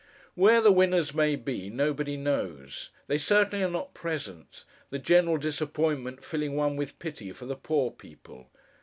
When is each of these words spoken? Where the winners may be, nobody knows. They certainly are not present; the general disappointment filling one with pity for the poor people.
Where 0.33 0.61
the 0.61 0.71
winners 0.71 1.13
may 1.13 1.35
be, 1.35 1.69
nobody 1.69 2.17
knows. 2.17 2.89
They 3.05 3.19
certainly 3.19 3.63
are 3.63 3.69
not 3.69 3.93
present; 3.93 4.63
the 4.89 4.97
general 4.97 5.37
disappointment 5.37 6.23
filling 6.25 6.55
one 6.55 6.75
with 6.75 6.97
pity 6.97 7.31
for 7.33 7.45
the 7.45 7.55
poor 7.55 7.91
people. 7.91 8.49